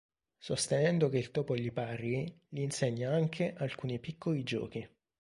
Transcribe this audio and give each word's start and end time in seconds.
Sostenendo 0.39 1.09
che 1.09 1.19
il 1.19 1.29
topo 1.29 1.55
gli 1.55 1.71
parli, 1.71 2.25
gli 2.49 2.61
insegna 2.61 3.11
anche 3.13 3.53
alcuni 3.55 3.99
piccoli 3.99 4.41
giochi. 4.41 4.89